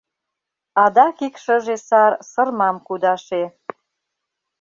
[0.83, 3.43] Адак ик шыже сар сырмам кудаше